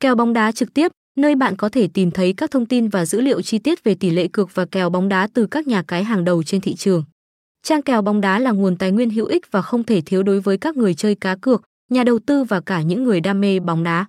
[0.00, 3.04] Kèo bóng đá trực tiếp, nơi bạn có thể tìm thấy các thông tin và
[3.06, 5.82] dữ liệu chi tiết về tỷ lệ cược và kèo bóng đá từ các nhà
[5.82, 7.04] cái hàng đầu trên thị trường.
[7.62, 10.40] Trang kèo bóng đá là nguồn tài nguyên hữu ích và không thể thiếu đối
[10.40, 13.60] với các người chơi cá cược, nhà đầu tư và cả những người đam mê
[13.60, 14.06] bóng đá.